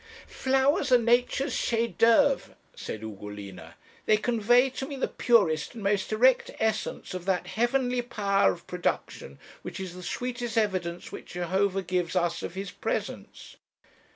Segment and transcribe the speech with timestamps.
[0.25, 3.75] 'Flowers are Nature's chef d'oeuvre,' said Ugolina;
[4.07, 8.65] 'they convey to me the purest and most direct essence of that heavenly power of
[8.65, 13.57] production which is the sweetest evidence which Jehovah gives us of His presence.'